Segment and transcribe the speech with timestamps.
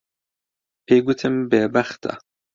[0.85, 2.13] پێی گوتم بێبەختە.